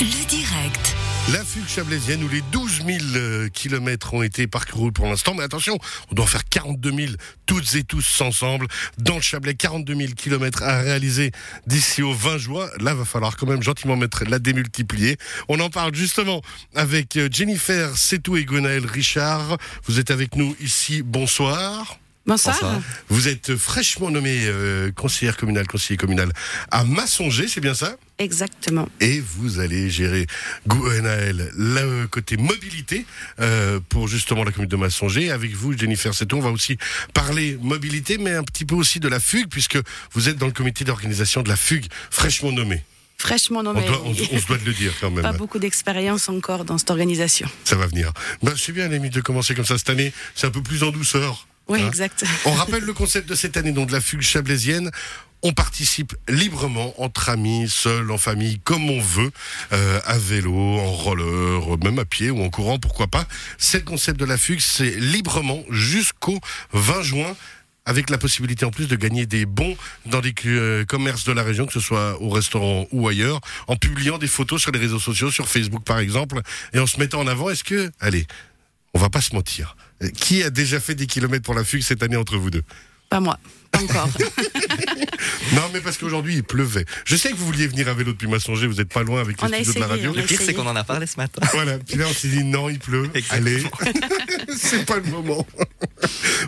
[0.00, 0.96] Le direct.
[1.32, 5.34] La fugue chablaisienne où les 12 000 kilomètres ont été parcourus pour l'instant.
[5.34, 5.78] Mais attention,
[6.10, 7.12] on doit faire 42 000
[7.46, 8.66] toutes et tous ensemble.
[8.98, 11.30] Dans le Chablais, 42 000 kilomètres à réaliser
[11.68, 12.68] d'ici au 20 juin.
[12.80, 15.16] Là, va falloir quand même gentiment mettre la démultiplier.
[15.48, 16.42] On en parle justement
[16.74, 19.58] avec euh, Jennifer Setou et Gwenaël Richard.
[19.84, 21.02] Vous êtes avec nous ici.
[21.02, 21.98] Bonsoir.
[22.26, 22.80] Bonsoir.
[23.10, 26.32] Vous êtes fraîchement nommé euh, conseillère communale, conseiller communal
[26.70, 27.96] à Massonger, c'est bien ça?
[28.18, 28.88] Exactement.
[29.00, 30.26] et vous allez gérer
[30.68, 33.04] Gouenaël le côté mobilité
[33.40, 35.32] euh, pour justement la commune de Massonger.
[35.32, 36.78] Avec vous, Jennifer Seton, on va aussi
[37.12, 39.78] parler mobilité, mais un petit peu aussi de la fugue, puisque
[40.12, 42.84] vous êtes dans le comité d'organisation de la fugue, fraîchement nommé.
[43.18, 43.84] Fraîchement On, nommé.
[43.86, 45.22] doit- on- on se doit de le dire quand même.
[45.22, 47.48] Pas beaucoup d'expérience encore dans cette organisation.
[47.64, 48.12] Ça va venir.
[48.42, 50.12] Ben, c'est bien, Lémi, de commencer comme ça cette année.
[50.36, 51.46] C'est un peu plus en douceur.
[51.68, 52.24] Oui, Hein exact.
[52.44, 54.90] On rappelle le concept de cette année, donc de la fugue chablaisienne.
[55.42, 59.30] On participe librement, entre amis, seul, en famille, comme on veut,
[59.72, 63.26] euh, à vélo, en roller, même à pied ou en courant, pourquoi pas.
[63.58, 66.38] C'est le concept de la fugue, c'est librement jusqu'au
[66.72, 67.36] 20 juin
[67.86, 71.42] avec la possibilité en plus de gagner des bons dans des euh, commerces de la
[71.42, 74.98] région, que ce soit au restaurant ou ailleurs, en publiant des photos sur les réseaux
[74.98, 76.40] sociaux, sur Facebook par exemple,
[76.72, 77.50] et en se mettant en avant.
[77.50, 78.26] Est-ce que, allez,
[78.94, 79.76] on va pas se mentir,
[80.16, 82.62] qui a déjà fait des kilomètres pour la fugue cette année entre vous deux?
[83.10, 83.38] Pas moi.
[83.70, 84.08] Pas encore.
[85.52, 86.84] Non, mais parce qu'aujourd'hui, il pleuvait.
[87.04, 89.40] Je sais que vous vouliez venir à vélo depuis Massonger, vous n'êtes pas loin avec
[89.40, 90.12] les studios de la radio.
[90.14, 91.42] Le pire, c'est qu'on en a parlé ce matin.
[91.52, 93.08] Voilà, puis là, on s'est dit non, il pleut.
[93.14, 93.70] Exactement.
[93.80, 93.96] Allez,
[94.56, 95.46] c'est pas le moment.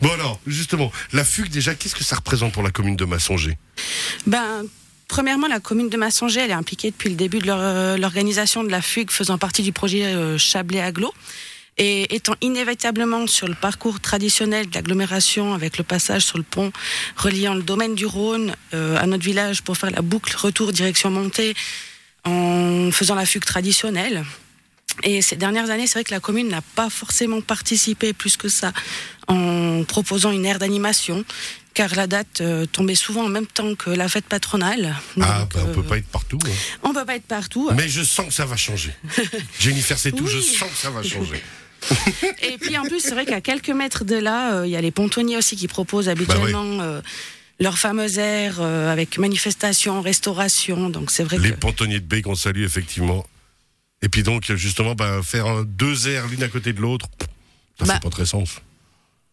[0.00, 3.58] bon, alors, justement, la fugue, déjà, qu'est-ce que ça représente pour la commune de Massonger?
[4.26, 4.64] Ben,
[5.08, 8.70] premièrement, la commune de Massonger, elle est impliquée depuis le début de euh, l'organisation de
[8.70, 11.12] la fugue, faisant partie du projet euh, Chablais Aglo.
[11.76, 16.70] Et étant inévitablement sur le parcours traditionnel de l'agglomération, avec le passage sur le pont
[17.16, 21.10] reliant le domaine du Rhône euh, à notre village pour faire la boucle retour direction
[21.10, 21.54] montée,
[22.24, 24.24] en faisant la fugue traditionnelle.
[25.02, 28.48] Et ces dernières années, c'est vrai que la commune n'a pas forcément participé plus que
[28.48, 28.72] ça
[29.26, 31.24] en proposant une aire d'animation,
[31.74, 34.94] car la date euh, tombait souvent en même temps que la fête patronale.
[35.20, 36.38] Ah, bah, on euh, peut pas être partout.
[36.46, 36.50] hein.
[36.84, 37.68] on peut pas être partout.
[37.74, 38.92] Mais je sens que ça va changer.
[39.58, 40.30] Jennifer, c'est tout, Oui.
[40.30, 41.42] je sens que ça va changer.
[42.42, 44.80] Et puis en plus, c'est vrai qu'à quelques mètres de là, euh, il y a
[44.80, 47.00] les pontonniers aussi qui proposent Bah habituellement euh,
[47.60, 50.90] leur fameuse aire euh, avec manifestation, restauration.
[50.90, 53.26] Donc c'est vrai Les que pontonniers de baie qu'on salue, effectivement.
[54.02, 57.06] Et puis donc, justement, bah, faire deux aires l'une à côté de l'autre,
[57.78, 58.60] ça Bah, fait pas très sens.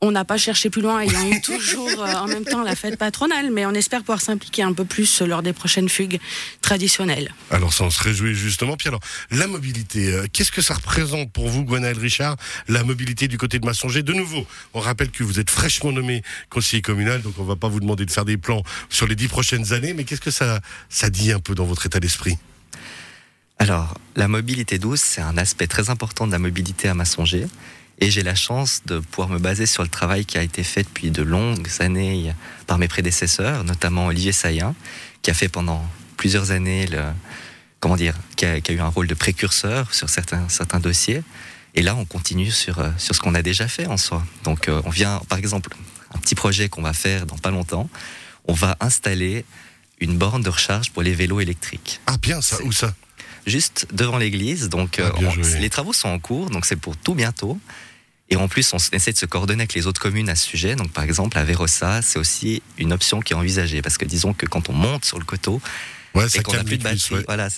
[0.00, 2.98] On n'a pas cherché plus loin, ayant eu toujours euh, en même temps la fête
[2.98, 6.18] patronale, mais on espère pouvoir s'impliquer un peu plus lors des prochaines fugues
[6.62, 7.34] traditionnelles.
[7.50, 8.76] Alors ça, on se réjouit justement.
[8.76, 9.00] Puis alors,
[9.30, 12.36] la mobilité, euh, qu'est-ce que ça représente pour vous, Gwenaël Richard,
[12.68, 14.02] la mobilité du côté de Massonger?
[14.02, 17.68] De nouveau, on rappelle que vous êtes fraîchement nommé conseiller communal, donc on va pas
[17.68, 20.60] vous demander de faire des plans sur les dix prochaines années, mais qu'est-ce que ça,
[20.88, 22.38] ça dit un peu dans votre état d'esprit?
[23.58, 27.46] Alors, la mobilité douce, c'est un aspect très important de la mobilité à Massonger.
[28.00, 30.82] Et j'ai la chance de pouvoir me baser sur le travail qui a été fait
[30.82, 32.34] depuis de longues années
[32.66, 34.74] par mes prédécesseurs, notamment Olivier Saillant,
[35.22, 37.02] qui a fait pendant plusieurs années le,
[37.80, 41.22] comment dire, qui a, qui a eu un rôle de précurseur sur certains, certains dossiers.
[41.74, 44.24] Et là, on continue sur, euh, sur ce qu'on a déjà fait en soi.
[44.44, 45.70] Donc, euh, on vient, par exemple,
[46.14, 47.88] un petit projet qu'on va faire dans pas longtemps,
[48.46, 49.44] on va installer
[50.00, 52.94] une borne de recharge pour les vélos électriques Ah bien, ça, où ça?
[53.46, 54.68] Juste devant l'église.
[54.68, 57.58] Donc, Ah, euh, on- les travaux sont en cours, donc c'est pour tout bientôt.
[58.32, 60.76] Et en plus, on essaie de se coordonner avec les autres communes à ce sujet.
[60.76, 63.82] Donc, par exemple, à Vérossa, c'est aussi une option qui est envisagée.
[63.82, 65.60] Parce que disons que quand on monte sur le coteau
[66.14, 67.24] Ouais, et ça qu'on n'a plus de batterie, ouais.
[67.26, 67.48] voilà,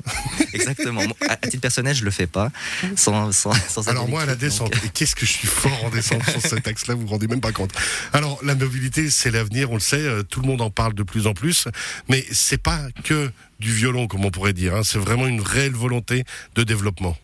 [0.52, 1.02] exactement.
[1.02, 2.50] Moi, À, titre personnel, je le fais pas
[2.94, 5.84] sans, sans, sans Alors moi, à la donc, descente, et qu'est-ce que je suis fort
[5.84, 7.72] en descente sur cet axe-là, vous vous rendez même pas compte.
[8.12, 11.02] Alors, la mobilité, c'est l'avenir, on le sait, euh, tout le monde en parle de
[11.02, 11.68] plus en plus,
[12.08, 13.30] mais c'est pas que
[13.60, 16.24] du violon, comme on pourrait dire, hein, c'est vraiment une réelle volonté
[16.54, 17.16] de développement.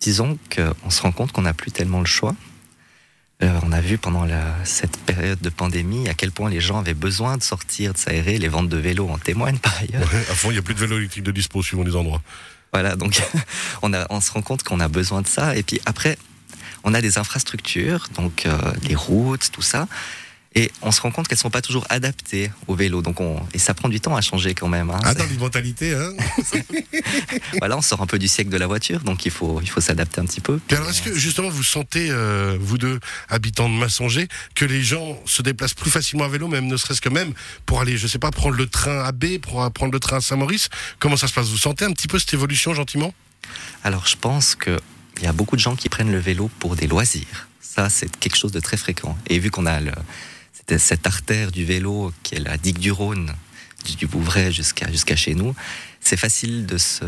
[0.00, 2.36] disons qu'on se rend compte qu'on n'a plus tellement le choix.
[3.44, 6.78] Euh, on a vu pendant la- cette période de pandémie à quel point les gens
[6.78, 8.38] avaient besoin de sortir, de s'aérer.
[8.38, 10.10] Les ventes de vélos en témoignent par ailleurs.
[10.12, 12.22] Ouais, à fond, il n'y a plus de vélo électrique de dispo suivant les endroits.
[12.72, 13.20] Voilà, donc
[13.82, 15.56] on, a, on se rend compte qu'on a besoin de ça.
[15.56, 16.16] Et puis après,
[16.84, 19.88] on a des infrastructures, donc euh, les routes, tout ça.
[20.56, 23.02] Et on se rend compte qu'elles ne sont pas toujours adaptées au vélo.
[23.02, 24.90] Donc on, et ça prend du temps à changer quand même.
[24.90, 25.00] hein.
[25.02, 26.12] Ah, dans les mentalités, hein
[27.58, 29.80] Voilà, on sort un peu du siècle de la voiture, donc il faut, il faut
[29.80, 30.60] s'adapter un petit peu.
[30.66, 34.82] Puis alors, est-ce que justement vous sentez, euh, vous deux habitants de Massonger, que les
[34.82, 37.32] gens se déplacent plus facilement à vélo, même ne serait-ce que même
[37.66, 40.20] pour aller, je sais pas, prendre le train à B, pour prendre le train à
[40.20, 40.68] Saint-Maurice?
[41.00, 41.48] Comment ça se passe?
[41.48, 43.12] Vous sentez un petit peu cette évolution gentiment?
[43.82, 44.78] Alors je pense qu'il
[45.22, 47.48] y a beaucoup de gens qui prennent le vélo pour des loisirs.
[47.60, 49.18] Ça, c'est quelque chose de très fréquent.
[49.26, 49.90] Et vu qu'on a le,
[50.68, 53.32] cette, cette artère du vélo qui est la digue du Rhône,
[53.98, 55.54] du, Bouvray jusqu'à jusqu'à chez nous,
[56.00, 57.04] c'est facile de se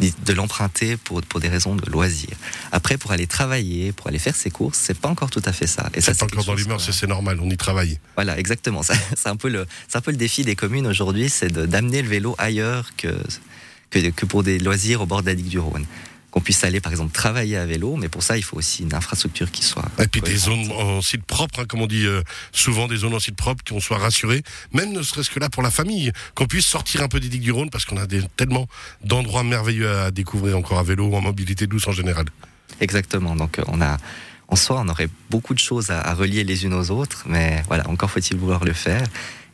[0.00, 2.36] de l'emprunter pour, pour des raisons de loisirs.
[2.72, 5.66] Après, pour aller travailler, pour aller faire ses courses, c'est pas encore tout à fait
[5.66, 5.90] ça.
[5.94, 7.98] Et c'est encore dans l'humeur, c'est normal, on y travaille.
[8.14, 8.82] Voilà, exactement.
[8.82, 12.34] C'est un, peu le, un peu le défi des communes aujourd'hui, c'est d'amener le vélo
[12.38, 13.14] ailleurs que,
[13.90, 15.84] que, que, pour des loisirs au bord de la digue du Rhône
[16.30, 18.94] qu'on puisse aller par exemple travailler à vélo, mais pour ça il faut aussi une
[18.94, 19.84] infrastructure qui soit.
[19.98, 22.22] Et puis des zones en site propre, hein, comme on dit euh,
[22.52, 24.42] souvent, des zones en site propre, qu'on soit rassuré,
[24.72, 27.42] même ne serait-ce que là pour la famille, qu'on puisse sortir un peu des digues
[27.42, 28.66] du Rhône, parce qu'on a des, tellement
[29.04, 32.26] d'endroits merveilleux à découvrir encore à vélo, en mobilité douce en général.
[32.80, 33.98] Exactement, donc euh, on a
[34.50, 37.88] en soi, on aurait beaucoup de choses à, relier les unes aux autres, mais voilà,
[37.88, 39.02] encore faut-il vouloir le faire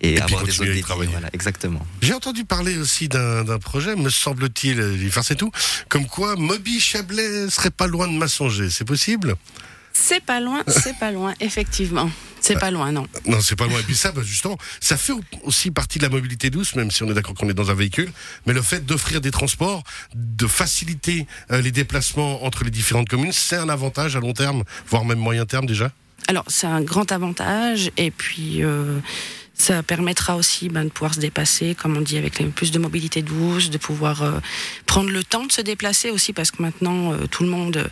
[0.01, 1.11] et, avoir des autres travailler.
[1.11, 1.87] Voilà, exactement.
[2.01, 5.51] J'ai entendu parler aussi d'un projet, me semble-t-il, enfin c'est tout,
[5.89, 9.37] comme quoi Moby Chablais serait pas loin de Massonger, c'est possible?
[9.99, 12.11] C'est pas loin, c'est pas loin, effectivement.
[12.41, 13.07] C'est pas loin, non.
[13.25, 13.81] Non, c'est pas loin.
[13.81, 17.03] Et puis ça, bah, justement, ça fait aussi partie de la mobilité douce, même si
[17.03, 18.13] on est d'accord qu'on est dans un véhicule.
[18.47, 19.83] Mais le fait d'offrir des transports,
[20.15, 24.65] de faciliter euh, les déplacements entre les différentes communes, c'est un avantage à long terme,
[24.87, 25.91] voire même moyen terme déjà?
[26.29, 27.91] Alors, c'est un grand avantage.
[27.97, 28.63] Et puis.
[28.63, 28.99] Euh,
[29.59, 33.23] ça permettra aussi ben, de pouvoir se dépasser, comme on dit, avec plus de mobilité
[33.23, 34.33] douce, de pouvoir euh,
[34.85, 37.91] prendre le temps de se déplacer aussi, parce que maintenant, tout le monde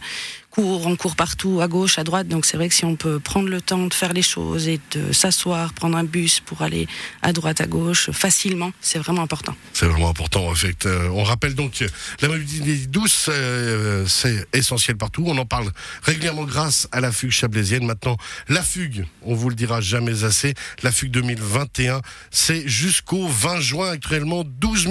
[0.55, 2.29] court, on court partout, à gauche, à droite.
[2.29, 4.79] Donc c'est vrai que si on peut prendre le temps de faire les choses et
[4.93, 6.87] de s'asseoir, prendre un bus pour aller
[7.23, 9.57] à droite, à gauche, facilement, c'est vraiment important.
[9.73, 10.47] C'est vraiment important.
[10.49, 10.87] En fait.
[10.87, 11.85] Euh, on rappelle donc que
[12.21, 15.25] la mobilité douce, euh, c'est essentiel partout.
[15.27, 15.71] On en parle
[16.03, 17.85] régulièrement grâce à la fugue chablaisienne.
[17.85, 18.17] Maintenant,
[18.49, 23.91] la fugue, on vous le dira jamais assez, la fugue 2021, c'est jusqu'au 20 juin
[23.91, 24.89] actuellement, 12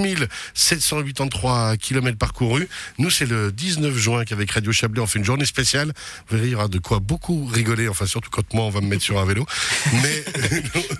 [0.54, 2.68] 783 km parcourus.
[2.98, 5.92] Nous, c'est le 19 juin qu'avec Radio Chablais, on fait une journée spécial.
[6.28, 8.80] Vous verrez, il y aura de quoi beaucoup rigoler, enfin surtout quand moi on va
[8.80, 9.46] me mettre sur un vélo.
[10.02, 10.24] Mais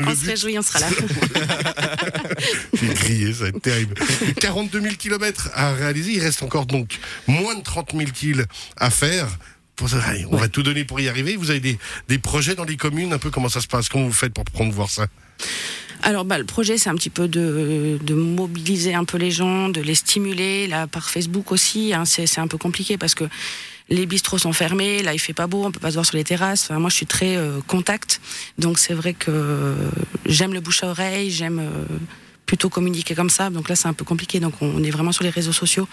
[0.06, 0.89] on se réjouit, on sera là.
[2.81, 3.95] J'ai crié, ça va être terrible.
[4.41, 8.45] 42 000 km à réaliser, il reste encore donc moins de 30 000 kills
[8.77, 9.27] à faire.
[10.31, 11.37] on va tout donner pour y arriver.
[11.37, 11.77] Vous avez des,
[12.09, 13.89] des projets dans les communes, un peu comment ça se passe?
[13.89, 15.07] Comment vous faites pour prendre voir ça?
[16.06, 19.71] Alors, bah, le projet, c'est un petit peu de, de, mobiliser un peu les gens,
[19.71, 21.95] de les stimuler, là, par Facebook aussi.
[21.95, 23.25] Hein, c'est un peu compliqué parce que
[23.89, 26.17] les bistrots sont fermés, là il fait pas beau, on peut pas se voir sur
[26.17, 26.71] les terrasses.
[26.71, 28.21] moi je suis très euh, contact,
[28.59, 29.75] donc c'est vrai que
[30.25, 31.85] j'aime le bouche à oreille, j'aime euh,
[32.46, 33.50] plutôt communiquer comme ça.
[33.50, 34.41] Donc là, c'est un peu compliqué.
[34.41, 35.88] Donc on est vraiment sur les réseaux sociaux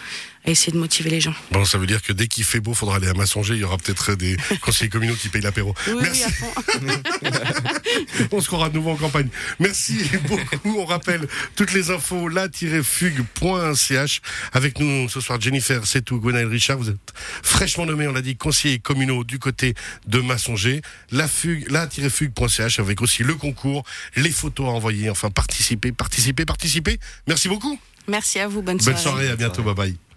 [0.45, 1.33] à essayer de motiver les gens.
[1.51, 3.53] Bon, ça veut dire que dès qu'il fait beau, il faudra aller à Massonger.
[3.53, 5.74] Il y aura peut-être des conseillers communaux qui payent l'apéro.
[5.88, 6.24] Oui, Merci.
[8.31, 9.30] on se croira de nouveau en campagne.
[9.59, 10.80] Merci beaucoup.
[10.80, 14.21] On rappelle toutes les infos la-fugue.ch.
[14.54, 16.19] Avec nous ce soir, Jennifer c'est tout.
[16.19, 16.77] Gwenaël Richard.
[16.77, 17.13] Vous êtes
[17.44, 19.74] fraîchement nommé, on l'a dit, conseiller communaux du côté
[20.07, 20.81] de Massonger.
[21.12, 23.83] La fugue, la-fugue.ch avec aussi le concours,
[24.15, 27.00] les photos à envoyer, enfin participer, participer participer.
[27.28, 27.80] Merci beaucoup.
[28.08, 28.62] Merci à vous.
[28.62, 28.96] Bonne soirée.
[28.96, 29.28] Bonne soirée.
[29.30, 29.64] À bientôt.
[29.64, 30.11] Bye bye.